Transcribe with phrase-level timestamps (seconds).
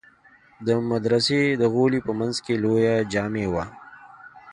[0.65, 3.65] د مدرسې د غولي په منځ کښې لويه جامع وه.